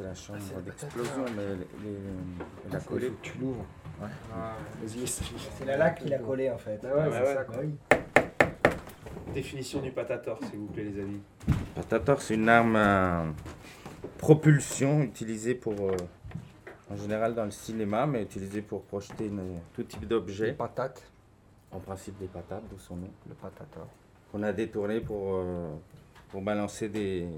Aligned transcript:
c'est 0.00 0.06
la 0.08 0.14
chambre 0.14 0.62
d'explosion, 0.64 1.24
mais 1.36 1.56
les, 1.84 1.96
elle 2.68 2.76
a 2.76 2.80
collé. 2.80 3.12
Tu 3.22 3.38
l'ouvres. 3.38 3.64
Ouais. 4.00 4.08
Ah. 4.34 4.54
C'est 4.86 5.64
la 5.66 5.76
laque 5.76 6.00
qui 6.02 6.08
l'a 6.08 6.18
collé 6.18 6.50
en 6.50 6.58
fait. 6.58 6.82
Ouais, 6.82 6.90
c'est 7.12 7.20
ouais. 7.20 7.34
ça, 7.34 7.44
quoi. 7.44 7.56
Définition 9.34 9.80
du 9.80 9.90
patator, 9.90 10.38
s'il 10.44 10.58
vous 10.58 10.66
plaît, 10.66 10.84
les 10.84 11.00
amis. 11.00 11.20
Patator, 11.74 12.20
c'est 12.20 12.34
une 12.34 12.48
arme 12.48 12.76
à 12.76 13.24
propulsion 14.18 15.02
utilisée 15.02 15.54
pour, 15.54 15.74
euh, 15.90 15.96
en 16.90 16.96
général 16.96 17.34
dans 17.34 17.44
le 17.44 17.50
cinéma, 17.50 18.06
mais 18.06 18.22
utilisée 18.22 18.62
pour 18.62 18.82
projeter 18.82 19.26
une- 19.26 19.60
tout 19.74 19.84
type 19.84 20.06
d'objet. 20.06 20.52
patates, 20.52 21.02
En 21.72 21.78
principe 21.78 22.18
des 22.18 22.26
patates, 22.26 22.64
d'où 22.68 22.78
son 22.78 22.96
nom. 22.96 23.10
le 23.28 23.34
patator. 23.34 23.86
Qu'on 24.32 24.42
a 24.42 24.52
détourné 24.52 25.00
pour, 25.00 25.34
euh, 25.36 25.68
pour 26.30 26.42
balancer 26.42 26.88
des, 26.88 27.28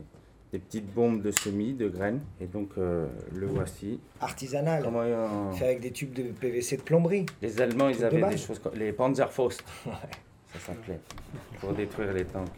des 0.52 0.58
petites 0.58 0.92
bombes 0.92 1.22
de 1.22 1.30
semis, 1.30 1.72
de 1.72 1.88
graines. 1.88 2.20
Et 2.40 2.46
donc 2.46 2.70
euh, 2.78 3.08
le 3.34 3.46
voici. 3.46 4.00
Artisanal. 4.20 4.82
Comment, 4.82 5.00
euh, 5.00 5.50
Fait 5.52 5.64
avec 5.66 5.80
des 5.80 5.90
tubes 5.92 6.12
de 6.12 6.24
PVC 6.24 6.76
de 6.76 6.82
plomberie. 6.82 7.26
les 7.40 7.60
Allemands, 7.60 7.88
ils 7.88 7.98
de 7.98 8.04
avaient 8.04 8.28
des 8.28 8.36
choses 8.36 8.58
comme 8.58 8.74
les 8.74 8.92
Panzerfaust. 8.92 9.64
Ça 9.84 10.58
s'appelait. 10.66 11.00
Pour 11.60 11.72
détruire 11.72 12.12
les 12.12 12.24
tanks. 12.26 12.48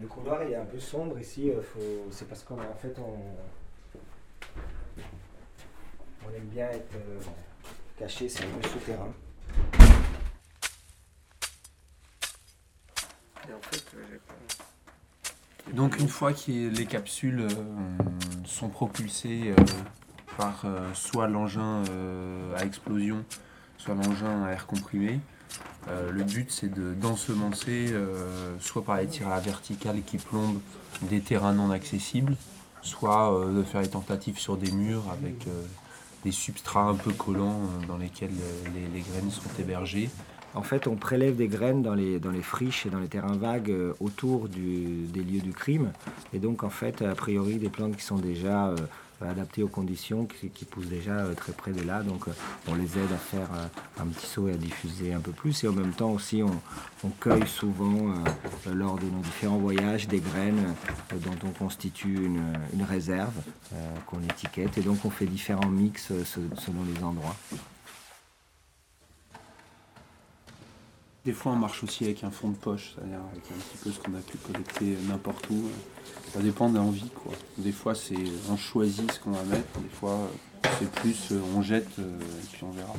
Le 0.00 0.06
couloir 0.06 0.42
il 0.44 0.52
est 0.52 0.56
un 0.56 0.64
peu 0.64 0.78
sombre 0.78 1.18
ici. 1.18 1.50
euh, 1.50 1.62
faut- 1.62 1.80
C'est 2.10 2.26
parce 2.28 2.42
qu'en 2.42 2.56
fait 2.78 2.94
on... 2.98 3.18
on 6.26 6.34
aime 6.34 6.44
bien 6.46 6.68
être 6.70 6.94
euh, 6.96 7.20
caché, 7.98 8.28
c'est 8.28 8.44
un 8.44 8.48
peu 8.60 8.68
souterrain. 8.68 9.12
Donc 15.74 15.98
une 15.98 16.08
fois 16.08 16.32
que 16.32 16.50
les 16.68 16.86
capsules 16.86 17.40
euh, 17.40 17.48
sont 18.44 18.68
propulsées 18.68 19.54
euh, 19.58 19.64
par 20.36 20.62
euh, 20.64 20.92
soit 20.94 21.28
l'engin 21.28 21.84
euh, 21.90 22.56
à 22.56 22.64
explosion, 22.64 23.24
soit 23.78 23.94
l'engin 23.94 24.44
à 24.44 24.50
air 24.50 24.66
comprimé, 24.66 25.20
euh, 25.88 26.10
le 26.10 26.24
but 26.24 26.50
c'est 26.50 26.68
de- 26.72 26.94
d'ensemencer 26.94 27.88
euh, 27.92 28.56
soit 28.60 28.84
par 28.84 28.96
les 28.96 29.06
tirs 29.06 29.28
à 29.28 29.36
la 29.36 29.40
verticale 29.40 30.02
qui 30.02 30.18
plombent 30.18 30.60
des 31.02 31.20
terrains 31.20 31.52
non 31.52 31.70
accessibles, 31.70 32.36
soit 32.82 33.32
euh, 33.32 33.56
de 33.56 33.62
faire 33.62 33.80
les 33.82 33.90
tentatives 33.90 34.38
sur 34.38 34.56
des 34.56 34.72
murs 34.72 35.04
avec 35.12 35.46
euh, 35.46 35.62
des 36.24 36.32
substrats 36.32 36.84
un 36.88 36.94
peu 36.94 37.12
collants 37.12 37.60
euh, 37.62 37.86
dans 37.86 37.98
lesquels 37.98 38.30
euh, 38.30 38.68
les, 38.74 38.86
les 38.88 39.00
graines 39.00 39.30
sont 39.30 39.50
hébergées. 39.58 40.10
En 40.54 40.62
fait, 40.62 40.86
on 40.86 40.96
prélève 40.96 41.36
des 41.36 41.48
graines 41.48 41.82
dans 41.82 41.94
les, 41.94 42.20
friches 42.42 42.84
et 42.84 42.90
dans 42.90 43.00
les 43.00 43.08
terrains 43.08 43.36
vagues 43.36 43.70
euh, 43.70 43.94
autour 44.00 44.48
des 44.48 45.22
lieux 45.22 45.40
du 45.40 45.52
crime. 45.52 45.92
Et 46.34 46.38
donc, 46.38 46.62
en 46.62 46.70
fait, 46.70 47.00
a 47.02 47.14
priori, 47.14 47.56
des 47.56 47.70
plantes 47.70 47.96
qui 47.96 48.04
sont 48.04 48.18
déjà 48.18 48.66
euh, 48.66 48.76
adaptées 49.22 49.62
aux 49.62 49.68
conditions, 49.68 50.26
qui, 50.26 50.64
poussent 50.66 50.88
déjà 50.88 51.12
euh, 51.12 51.34
très 51.34 51.52
près 51.52 51.72
de 51.72 51.80
là. 51.80 52.02
Donc, 52.02 52.26
on 52.68 52.74
les 52.74 52.98
aide 52.98 53.12
à 53.14 53.16
faire 53.16 53.48
un 53.98 54.06
petit 54.06 54.26
saut 54.26 54.48
et 54.48 54.52
à 54.52 54.56
diffuser 54.56 55.14
un 55.14 55.20
peu 55.20 55.32
plus. 55.32 55.64
Et 55.64 55.68
en 55.68 55.72
même 55.72 55.92
temps 55.92 56.10
aussi, 56.10 56.42
on, 56.42 57.08
cueille 57.20 57.48
souvent, 57.48 58.12
lors 58.72 58.96
de 58.96 59.06
nos 59.06 59.22
différents 59.22 59.58
voyages, 59.58 60.06
des 60.06 60.20
graines 60.20 60.74
dont 61.12 61.46
on 61.46 61.50
constitue 61.50 62.14
une, 62.14 62.42
une 62.74 62.84
réserve 62.84 63.34
qu'on 64.06 64.22
étiquette. 64.22 64.76
Et 64.76 64.82
donc, 64.82 65.04
on 65.04 65.10
fait 65.10 65.26
différents 65.26 65.68
mix 65.68 66.08
se- 66.08 66.40
selon 66.56 66.84
les 66.94 67.02
endroits. 67.02 67.36
Des 71.24 71.32
fois, 71.32 71.52
on 71.52 71.56
marche 71.56 71.84
aussi 71.84 72.04
avec 72.04 72.24
un 72.24 72.32
fond 72.32 72.48
de 72.48 72.56
poche, 72.56 72.94
c'est-à-dire 72.94 73.20
avec 73.30 73.44
un 73.44 73.54
petit 73.54 73.78
peu 73.84 73.92
ce 73.92 74.00
qu'on 74.00 74.14
a 74.14 74.20
pu 74.20 74.38
collecter 74.38 74.96
n'importe 75.08 75.48
où. 75.50 75.68
Ça 76.32 76.40
dépend 76.40 76.68
de 76.68 76.78
l'envie, 76.78 77.10
quoi. 77.10 77.32
Des 77.58 77.70
fois, 77.70 77.94
c'est 77.94 78.16
on 78.50 78.56
choisit 78.56 79.12
ce 79.12 79.20
qu'on 79.20 79.30
va 79.30 79.44
mettre, 79.44 79.78
des 79.78 79.88
fois, 79.88 80.18
c'est 80.80 80.90
plus 80.90 81.30
euh, 81.30 81.40
on 81.56 81.62
jette 81.62 81.96
euh, 82.00 82.18
et 82.18 82.46
puis 82.52 82.64
on 82.64 82.70
verra. 82.72 82.94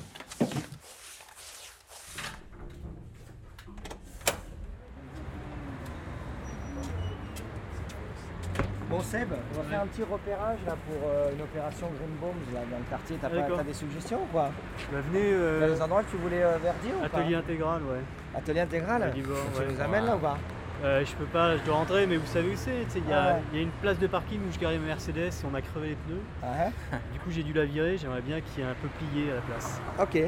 Bon 8.94 9.02
Seb, 9.02 9.30
on 9.34 9.58
va 9.58 9.64
faire 9.64 9.82
un 9.82 9.88
petit 9.88 10.04
repérage 10.04 10.60
là 10.68 10.74
pour 10.86 11.10
euh, 11.10 11.32
une 11.36 11.42
opération 11.42 11.88
Green 11.98 12.16
Bombs 12.22 12.54
là, 12.54 12.60
dans 12.70 12.78
le 12.78 12.84
quartier. 12.88 13.18
T'as 13.20 13.28
pas 13.28 13.36
D'accord. 13.38 13.58
t'as 13.58 13.64
des 13.64 13.74
suggestions 13.74 14.20
ou 14.22 14.26
quoi? 14.32 14.52
Bah, 14.92 15.00
venez, 15.10 15.30
T'as 15.32 15.36
euh, 15.36 15.74
des 15.74 15.82
endroits 15.82 16.04
que 16.04 16.12
tu 16.12 16.18
voulais 16.18 16.44
euh, 16.44 16.60
verdir 16.62 16.92
ou 17.02 17.04
atelier 17.04 17.34
pas 17.34 17.40
intégral, 17.40 17.82
ouais. 17.82 18.38
Atelier 18.38 18.60
intégral? 18.60 19.02
Dalibor, 19.02 19.36
Tu 19.56 19.62
ouais. 19.62 19.68
nous 19.74 19.82
amènes 19.82 20.06
là 20.06 20.16
ou 20.16 20.20
pas? 20.20 20.38
Euh, 20.84 21.04
je 21.04 21.16
peux 21.16 21.26
pas, 21.26 21.58
je 21.58 21.64
dois 21.64 21.74
rentrer, 21.74 22.06
mais 22.06 22.18
vous 22.18 22.28
savez 22.28 22.50
où 22.52 22.56
c'est 22.56 22.86
tu 22.86 22.92
sais, 22.92 23.00
Il 23.00 23.10
y, 23.10 23.14
a- 23.14 23.24
Ah 23.24 23.34
ouais. 23.34 23.42
il 23.52 23.58
y 23.58 23.62
a 23.62 23.64
une 23.64 23.72
place 23.82 23.98
de 23.98 24.06
parking 24.06 24.40
où 24.48 24.52
je 24.54 24.60
garais 24.60 24.78
ma 24.78 24.86
Mercedes 24.86 25.18
et 25.42 25.46
on 25.48 25.50
m'a 25.50 25.62
crevé 25.64 25.90
les 25.90 25.96
pneus. 25.96 26.22
Ah, 26.44 26.68
Du 27.14 27.20
coup, 27.20 27.32
j'ai 27.32 27.42
dû 27.42 27.54
la 27.54 27.66
virer. 27.66 27.98
J'aimerais 27.98 28.22
bien 28.22 28.42
qu'il 28.42 28.64
y 28.64 28.68
ait 28.68 28.70
un 28.70 28.76
peu 28.76 28.90
plié 28.90 29.32
à 29.32 29.36
la 29.36 29.42
place. 29.42 29.82
Ok. 30.00 30.20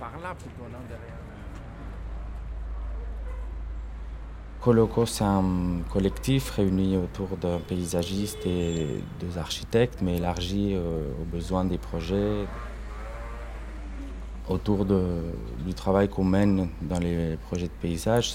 par 0.00 0.12
là 0.20 0.34
plutôt, 0.34 0.64
non 0.72 0.82
derrière. 0.88 1.15
Coloco, 4.66 5.06
c'est 5.06 5.22
un 5.22 5.44
collectif 5.92 6.50
réuni 6.50 6.96
autour 6.96 7.36
d'un 7.36 7.58
paysagiste 7.58 8.44
et 8.46 9.00
deux 9.20 9.38
architectes, 9.38 10.00
mais 10.02 10.16
élargi 10.16 10.72
euh, 10.74 11.04
aux 11.22 11.24
besoins 11.24 11.64
des 11.64 11.78
projets, 11.78 12.46
autour 14.48 14.84
du 14.84 15.72
travail 15.72 16.08
qu'on 16.08 16.24
mène 16.24 16.68
dans 16.82 16.98
les 16.98 17.36
projets 17.46 17.68
de 17.68 17.78
paysage, 17.80 18.32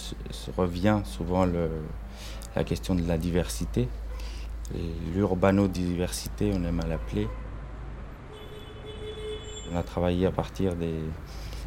revient 0.57 1.01
souvent 1.03 1.45
la 2.55 2.63
question 2.63 2.95
de 2.95 3.05
la 3.05 3.17
diversité, 3.17 3.89
l'urbanodiversité, 5.13 6.53
on 6.55 6.63
aime 6.63 6.79
à 6.79 6.87
l'appeler. 6.87 7.27
On 9.73 9.75
a 9.75 9.83
travaillé 9.83 10.27
à 10.27 10.31
partir 10.31 10.77
des, 10.77 10.95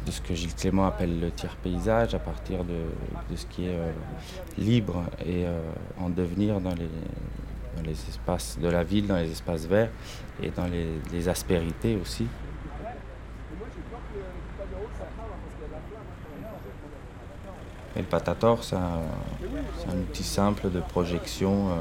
de 0.05 0.11
ce 0.11 0.21
que 0.21 0.33
Gilles 0.33 0.53
Clément 0.53 0.85
appelle 0.85 1.19
le 1.19 1.31
tiers 1.31 1.55
paysage, 1.57 2.13
à 2.13 2.19
partir 2.19 2.63
de, 2.63 3.35
ce 3.35 3.45
qui 3.47 3.65
est 3.65 3.75
euh, 3.75 3.91
libre 4.57 5.03
et 5.19 5.45
euh, 5.45 5.59
en 5.99 6.09
devenir 6.09 6.61
dans 6.61 6.73
les, 6.75 7.91
espaces 7.91 8.57
de 8.59 8.67
la 8.67 8.83
ville, 8.83 9.07
dans 9.07 9.17
les 9.17 9.31
espaces 9.31 9.65
verts 9.65 9.89
et 10.41 10.49
dans 10.49 10.67
les, 10.67 11.29
aspérités 11.29 11.97
aussi. 12.01 12.27
Et 17.95 17.99
le 17.99 18.05
Patator, 18.05 18.63
c'est 18.63 18.75
un, 18.75 19.97
outil 19.97 20.23
simple 20.23 20.69
de 20.69 20.81
projection 20.81 21.69
euh, 21.69 21.73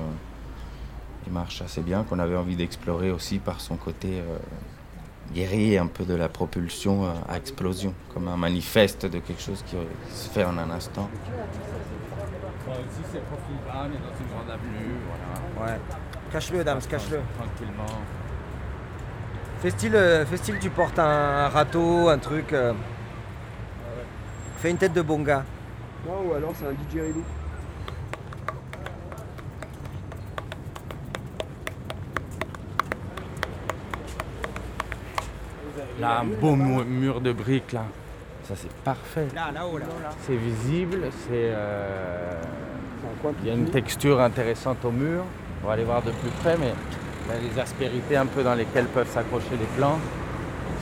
qui 1.24 1.30
marche 1.30 1.60
assez 1.62 1.80
bien, 1.80 2.04
qu'on 2.04 2.18
avait 2.18 2.36
envie 2.36 2.56
d'explorer 2.56 3.10
aussi 3.10 3.38
par 3.38 3.60
son 3.60 3.76
côté 3.76 4.22
guéri 5.32 5.78
un 5.78 5.86
peu 5.86 6.04
de 6.04 6.14
la 6.14 6.28
propulsion 6.28 7.04
euh, 7.04 7.12
à 7.28 7.36
explosion, 7.36 7.94
comme 8.12 8.28
un 8.28 8.36
manifeste 8.36 9.06
de 9.06 9.18
quelque 9.18 9.42
chose 9.42 9.62
qui, 9.66 9.76
se 10.12 10.28
fait 10.28 10.44
en 10.44 10.58
un 10.58 10.70
instant. 10.70 11.08
ici, 12.68 13.02
c'est 13.12 13.24
profil 13.24 13.56
bas, 13.66 13.82
on 13.82 13.86
est 13.86 13.88
dans 13.88 14.18
une 14.18 14.34
grande 14.34 14.50
avenue, 14.50 14.94
voilà. 15.56 15.72
Ouais. 15.72 15.80
Cache-le, 16.32 16.64
Dams, 16.64 16.80
cache-le. 16.88 17.20
Tranquillement. 17.38 18.00
Fais 19.60 19.70
style, 19.70 19.96
euh, 19.96 20.26
fais 20.26 20.36
style, 20.36 20.58
tu 20.60 20.70
portes 20.70 20.98
un 20.98 21.48
râteau, 21.48 22.08
un 22.08 22.18
truc. 22.18 22.52
euh. 22.52 22.72
Fais 24.58 24.70
une 24.70 24.78
tête 24.78 24.92
de 24.92 25.02
bonga. 25.02 25.44
Non, 26.06 26.28
ou 26.28 26.34
alors 26.34 26.52
c'est 26.54 26.66
un 26.66 26.72
DJ 26.72 27.02
Là, 36.00 36.20
un 36.20 36.24
beau 36.24 36.56
mu- 36.56 36.84
mur 36.84 37.20
de 37.20 37.32
briques, 37.32 37.72
là. 37.72 37.84
Ça, 38.48 38.54
c'est 38.56 38.70
parfait. 38.82 39.26
Là, 39.34 39.50
là-haut, 39.52 39.78
là. 39.78 39.86
C'est 40.26 40.36
visible, 40.36 41.08
c'est... 41.26 41.50
euh, 41.52 42.32
Il 43.42 43.48
y 43.48 43.50
a 43.50 43.54
une 43.54 43.70
texture 43.70 44.20
intéressante 44.20 44.84
au 44.84 44.90
mur. 44.90 45.24
On 45.62 45.66
va 45.68 45.74
aller 45.74 45.84
voir 45.84 46.02
de 46.02 46.10
plus 46.10 46.30
près, 46.42 46.56
mais 46.58 46.72
des 47.40 47.58
aspérités 47.58 48.16
un 48.16 48.26
peu 48.26 48.42
dans 48.42 48.54
lesquelles 48.54 48.86
peuvent 48.86 49.08
s'accrocher 49.08 49.52
les 49.58 49.66
plans. 49.78 49.98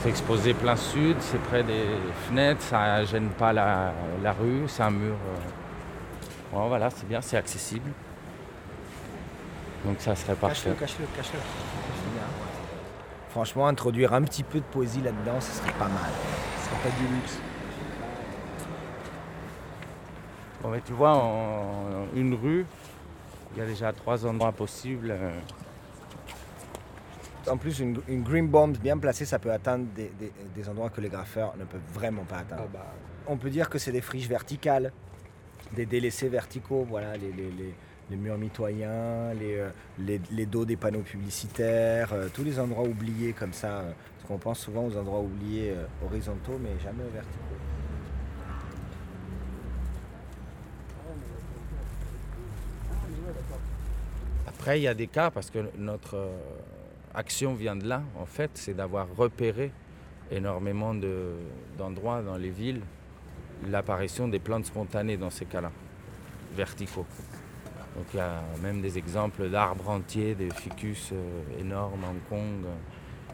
C'est 0.01 0.09
exposé 0.09 0.53
plein 0.53 0.75
sud, 0.75 1.15
c'est 1.21 1.41
près 1.43 1.63
des 1.63 1.85
fenêtres, 2.27 2.61
ça 2.61 3.05
gêne 3.05 3.29
pas 3.29 3.53
la, 3.53 3.93
la 4.21 4.33
rue, 4.33 4.63
c'est 4.67 4.83
un 4.83 4.89
mur. 4.91 5.13
euh, 5.13 6.51
bon, 6.51 6.67
voilà, 6.67 6.89
c'est 6.89 7.07
bien, 7.07 7.21
c'est 7.21 7.37
accessible. 7.37 7.89
Donc 9.85 9.95
ça 9.99 10.15
serait 10.15 10.35
parfait. 10.35 10.71
Cache-le, 10.77 11.05
cache-le, 11.05 11.05
cache-le. 11.15 11.39
Franchement, 13.33 13.65
introduire 13.67 14.13
un 14.13 14.21
petit 14.21 14.43
peu 14.43 14.59
de 14.59 14.63
poésie 14.65 15.01
là-dedans, 15.01 15.41
ce 15.41 15.51
serait 15.53 15.71
pas 15.73 15.87
mal. 15.87 16.11
Ce 16.59 16.65
serait 16.69 16.89
pas 16.89 16.95
du 16.99 17.15
luxe. 17.15 17.39
Bon, 20.61 20.69
mais 20.69 20.81
tu 20.81 20.93
vois, 20.93 21.15
en 21.15 22.05
une 22.15 22.35
rue, 22.35 22.63
il 23.55 23.57
y 23.59 23.61
a 23.61 23.65
déjà 23.65 23.91
trois 23.91 24.23
endroits 24.27 24.51
possibles. 24.51 25.09
euh, 25.09 25.31
En 27.49 27.57
plus, 27.57 27.79
une, 27.79 27.99
une 28.07 28.21
green 28.21 28.47
bomb 28.47 28.77
bien 28.77 28.99
placée, 28.99 29.25
ça 29.25 29.39
peut 29.39 29.51
atteindre 29.51 29.85
des, 29.95 30.11
des- 30.19 30.31
des 30.55 30.69
endroits 30.69 30.91
que 30.91 31.01
les 31.01 31.09
graffeurs 31.09 31.55
ne 31.57 31.65
peuvent 31.65 31.81
vraiment 31.91 32.25
pas 32.25 32.37
atteindre. 32.37 32.63
Ah 32.65 32.69
bah, 32.71 32.93
on 33.25 33.37
peut 33.37 33.49
dire 33.49 33.67
que 33.67 33.79
c'est 33.79 33.91
des 33.91 34.01
friches 34.01 34.27
verticales, 34.29 34.91
des 35.71 35.87
délaissés 35.87 36.29
verticaux, 36.29 36.85
voilà, 36.87 37.17
les, 37.17 37.31
les- 37.31 37.51
les- 37.51 37.73
les 38.09 38.17
murs 38.17 38.37
mitoyens, 38.37 39.33
les, 39.33 39.55
euh, 39.57 39.69
les- 39.99 40.21
les 40.31 40.45
dos 40.45 40.65
des 40.65 40.75
panneaux 40.75 41.01
publicitaires, 41.01 42.11
euh, 42.13 42.27
tous 42.33 42.43
les 42.43 42.59
endroits 42.59 42.83
oubliés 42.87 43.33
comme 43.33 43.53
ça. 43.53 43.79
euh, 43.79 43.91
parce 44.15 44.27
qu'on 44.27 44.37
pense 44.37 44.59
souvent 44.59 44.85
aux 44.85 44.95
endroits 44.97 45.19
oubliés 45.19 45.73
horizontaux, 46.05 46.57
mais 46.61 46.69
jamais 46.81 47.03
verticaux. 47.13 47.57
Après, 54.47 54.79
il 54.79 54.83
y 54.83 54.87
a 54.87 54.93
des 54.93 55.07
cas, 55.07 55.31
parce 55.31 55.49
que 55.49 55.59
notre 55.77 56.29
action 57.13 57.53
vient 57.53 57.75
de 57.75 57.87
là, 57.87 58.01
en 58.19 58.25
fait, 58.25 58.51
c'est 58.55 58.73
d'avoir 58.73 59.07
repéré 59.15 59.71
énormément 60.31 60.93
de- 60.93 61.33
d'endroits 61.77 62.21
dans 62.21 62.37
les 62.37 62.49
villes 62.49 62.81
l'apparition 63.69 64.27
des 64.27 64.39
plantes 64.39 64.65
spontanées 64.65 65.17
dans 65.17 65.29
ces 65.29 65.45
cas-là, 65.45 65.71
verticaux. 66.55 67.05
Donc 67.95 68.05
il 68.13 68.17
y 68.17 68.21
a 68.21 68.41
même 68.61 68.81
des 68.81 68.97
exemples 68.97 69.49
d'arbres 69.49 69.89
entiers, 69.89 70.33
des 70.35 70.49
ficus 70.49 71.11
euh, 71.13 71.59
énormes 71.59 72.03
Hong 72.03 72.29
Kong, 72.29 72.65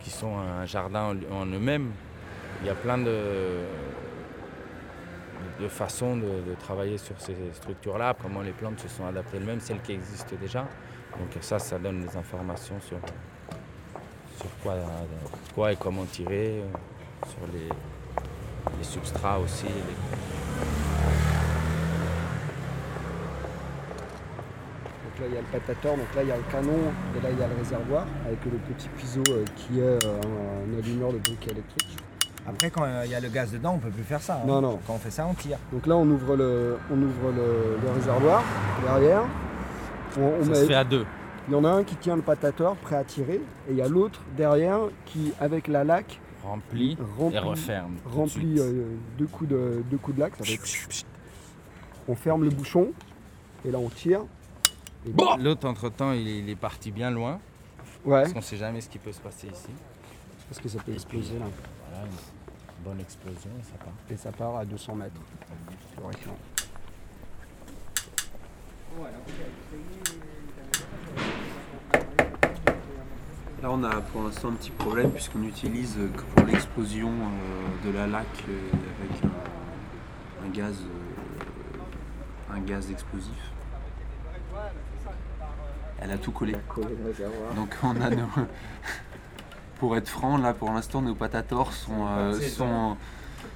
qui 0.02 0.10
sont 0.10 0.38
un 0.38 0.66
jardin 0.66 1.16
en, 1.32 1.36
en 1.36 1.46
eux-mêmes. 1.46 1.92
Il 2.62 2.68
y 2.68 2.70
a 2.70 2.76
plein 2.76 2.98
de, 2.98 3.64
façons 5.70 6.18
de, 6.18 6.54
travailler 6.60 6.98
sur 6.98 7.20
ces 7.22 7.36
structures-là, 7.54 8.16
comment 8.22 8.42
les 8.42 8.52
plantes 8.52 8.80
se 8.82 8.90
sont 8.90 9.06
adaptées 9.06 9.38
elles-mêmes, 9.38 9.62
celles 9.62 9.82
qui 9.82 9.94
existent 9.94 10.36
déjà. 10.40 10.68
Donc 11.18 11.30
ça, 11.42 11.58
ça 11.58 11.80
donne 11.80 12.02
des 12.06 12.18
informations 12.18 12.80
sur, 12.82 12.98
quoi, 15.56 15.72
et 15.72 15.76
comment 15.78 16.04
tirer, 16.06 16.62
euh, 16.62 17.28
sur 17.28 17.40
les, 17.54 17.70
substrats 18.84 19.40
aussi. 19.40 19.68
Là, 25.20 25.26
il 25.28 25.34
y 25.34 25.38
a 25.38 25.42
le 25.42 25.48
patator, 25.60 25.98
donc 25.98 26.06
là, 26.16 26.24
il 26.24 26.30
y 26.30 26.32
a 26.32 26.38
le 26.38 26.44
canon, 26.52 26.80
et 27.18 27.22
là, 27.24 27.30
il 27.32 27.40
y 27.40 27.44
a 27.44 27.48
le 27.48 27.56
réservoir, 27.58 28.06
avec 28.26 28.40
le 28.46 28.52
petit 28.74 28.88
piso 28.98 29.22
euh, 29.30 29.44
qui 29.56 29.80
est 29.80 29.84
euh, 29.84 30.00
un, 30.22 30.78
allumeur 30.80 31.12
de 31.14 31.18
bouquet 31.18 31.52
électrique. 31.52 31.98
Après, 32.48 32.70
quand 32.72 32.84
euh, 32.84 33.04
il 33.06 33.12
y 33.12 33.16
a 33.16 33.20
le 33.20 33.30
gaz 33.30 33.52
dedans, 33.52 33.74
on 33.76 33.80
peut 33.80 33.90
plus 33.92 34.04
faire 34.04 34.22
ça. 34.22 34.36
hein. 34.36 34.48
Non, 34.48 34.62
non. 34.62 34.80
Quand 34.88 34.94
on 34.94 34.98
fait 34.98 35.12
ça, 35.12 35.28
on 35.30 35.34
tire. 35.34 35.58
Donc 35.72 35.86
là, 35.86 35.96
on 35.98 36.08
ouvre 36.10 36.36
le, 36.36 36.78
on 36.92 36.96
ouvre 37.02 37.32
le, 37.36 37.78
le 37.84 37.92
réservoir 37.92 38.44
derrière. 38.84 39.24
On, 40.18 40.22
on 40.40 40.44
Ça 40.44 40.50
met- 40.50 40.56
se 40.56 40.66
fait 40.66 40.74
à 40.76 40.84
deux. 40.84 41.06
Il 41.48 41.54
y 41.54 41.56
en 41.56 41.64
a 41.66 41.70
un 41.70 41.84
qui 41.84 41.96
tient 41.96 42.16
le 42.16 42.22
patator, 42.22 42.76
prêt 42.78 42.96
à 42.96 43.04
tirer, 43.04 43.36
et 43.68 43.72
il 43.72 43.76
y 43.76 43.82
a 43.82 43.88
l'autre 43.88 44.22
derrière 44.38 44.80
qui, 45.06 45.32
avec 45.40 45.68
la 45.68 45.84
laque, 45.84 46.20
Rempli, 46.44 46.98
remplit, 47.18 47.36
et 47.36 47.40
referme. 47.40 47.96
de 47.96 48.16
remplit 48.16 48.60
euh, 48.60 48.86
deux, 49.18 49.28
coups 49.28 49.50
de, 49.50 49.84
deux 49.92 49.98
coups 49.98 50.16
de 50.16 50.22
laque. 50.22 50.34
ça 50.38 50.46
fait 50.46 51.04
On 52.08 52.16
ferme 52.16 52.44
le 52.46 52.50
bouchon, 52.50 52.88
et 53.66 53.72
là, 53.72 53.78
on 53.78 53.90
tire. 53.90 54.22
L'autre, 55.40 55.68
entre-temps, 55.68 56.12
il, 56.12 56.28
est- 56.28 56.40
il 56.40 56.50
est 56.50 56.56
parti 56.56 56.92
bien 56.92 57.10
loin, 57.12 57.40
Ouais, 58.06 58.22
parce 58.22 58.34
qu'on 58.34 58.40
ne 58.40 58.44
sait 58.44 58.58
jamais 58.58 58.82
ce 58.82 58.90
qui 58.90 58.98
peut 59.00 59.12
se 59.12 59.20
passer 59.22 59.48
ici. 59.48 59.70
parce 60.50 60.62
que 60.62 60.70
ça 60.70 60.80
peut 60.84 60.94
exploser 60.94 61.38
là. 61.40 61.46
Voilà, 61.90 62.06
une 62.08 62.84
bonne 62.84 63.00
explosion 63.02 63.50
et 63.60 63.64
ça 63.64 63.78
part. 63.78 63.94
Et 64.10 64.18
ça 64.18 64.32
part 64.32 64.56
à 64.58 64.66
200 64.66 64.96
mètres. 64.96 65.22
théoriquement. 65.96 66.36
Là, 73.62 73.70
on 73.72 73.84
a 73.84 74.00
pour 74.02 74.24
l'instant 74.24 74.50
un 74.50 74.54
petit 74.54 74.72
problème 74.72 75.12
puisqu'on 75.12 75.44
utilise 75.44 75.98
euh, 76.00 76.08
que 76.08 76.22
pour 76.22 76.46
l'explosion 76.46 77.10
euh, 77.12 77.88
de 77.92 77.96
la 77.98 78.08
laque 78.08 78.26
euh, 78.48 78.70
avec 79.04 79.24
un, 79.24 80.46
un 80.46 80.50
gaz, 80.50 80.76
un 82.54 82.60
gaz 82.62 82.90
explosif. 82.90 83.34
Elle 86.02 86.12
a 86.12 86.18
tout 86.18 86.32
collé. 86.32 86.54
Donc 87.56 87.76
on 87.84 88.02
a 88.02 88.10
nos... 88.10 88.28
Pour 89.80 89.96
être 89.96 90.10
franc, 90.10 90.38
là 90.38 90.54
pour 90.54 90.72
l'instant 90.72 91.02
nos 91.02 91.16
patators 91.16 91.72
sont, 91.72 92.06
euh, 92.06 92.34
C'est 92.34 92.50
pas 92.50 92.50
sont, 92.50 92.98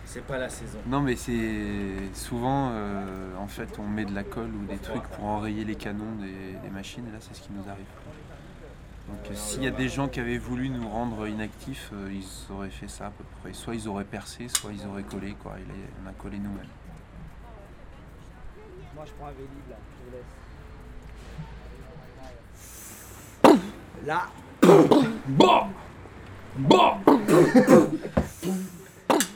C'est 0.05 0.25
pas 0.25 0.37
la 0.37 0.47
saison. 0.47 0.79
Non 0.87 1.01
mais 1.01 1.17
c'est 1.17 2.13
souvent 2.13 2.69
euh, 2.71 3.35
en 3.37 3.47
fait 3.47 3.77
on 3.77 3.87
met 3.87 4.05
de 4.05 4.15
la 4.15 4.23
colle 4.23 4.51
ou 4.55 4.65
des 4.65 4.77
trucs 4.77 5.03
pour 5.03 5.25
enrayer 5.25 5.65
les 5.65 5.75
canons 5.75 6.15
des, 6.21 6.57
des 6.63 6.69
machines 6.69 7.05
et 7.09 7.11
là 7.11 7.17
c'est 7.19 7.35
ce 7.35 7.41
qui 7.41 7.49
nous 7.51 7.69
arrive. 7.69 7.85
Donc 9.07 9.17
euh, 9.29 9.35
s'il 9.35 9.63
y 9.63 9.67
a 9.67 9.71
des 9.71 9.89
gens 9.89 10.07
qui 10.07 10.19
avaient 10.19 10.37
voulu 10.37 10.69
nous 10.69 10.87
rendre 10.87 11.27
inactifs, 11.27 11.89
euh, 11.93 12.09
ils 12.11 12.53
auraient 12.53 12.69
fait 12.69 12.87
ça 12.87 13.07
à 13.07 13.09
peu 13.09 13.25
près. 13.41 13.53
Soit 13.53 13.75
ils 13.75 13.87
auraient 13.87 14.05
percé, 14.05 14.47
soit 14.47 14.71
ils 14.71 14.87
auraient 14.87 15.03
collé 15.03 15.35
quoi. 15.43 15.55
On 16.03 16.09
a 16.09 16.13
collé 16.13 16.37
nous-mêmes. 16.37 16.67
Moi, 18.95 19.03
je 19.05 19.11
prends 19.13 19.27
un 19.27 19.31
vélib 19.31 19.49
là, 19.69 19.75
je 20.11 20.17
Là. 24.05 24.23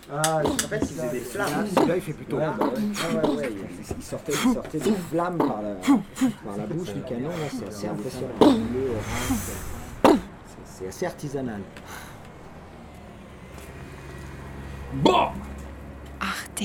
Ah, 0.10 0.42
en 0.44 0.58
fait, 0.68 0.80
il 0.82 0.88
faisait 0.88 1.10
des 1.10 1.20
flammes. 1.20 1.68
Celui-là, 1.76 1.96
il 1.96 2.02
fait 2.02 2.14
plutôt. 2.14 2.40
Ah, 2.42 2.56
ouais, 2.64 3.36
ouais. 3.36 3.52
Il 3.98 4.04
sortait, 4.04 4.32
il 4.34 4.54
sortait 4.54 4.80
des 4.80 4.94
flammes 5.12 5.38
par 5.38 5.62
la, 5.62 5.74
par 5.76 6.58
la 6.58 6.66
bouche 6.66 6.94
du 6.94 7.02
canon. 7.02 7.30
là, 7.30 7.36
C'est 7.52 7.68
assez 7.68 7.88
impressionnant. 7.88 8.34
C'est- 10.66 10.88
assez 10.88 11.06
artisanal. 11.06 11.62
Arte. 16.20 16.64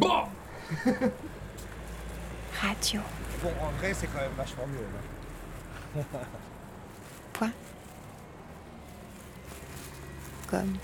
Radio. 2.62 3.00
Bon, 3.42 3.48
en 3.62 3.70
vrai, 3.78 3.92
c'est 3.94 4.06
quand 4.06 4.18
même 4.20 4.30
vachement 4.36 4.66
mieux. 4.66 4.86
Point. 7.32 7.52
Comme. 10.48 10.78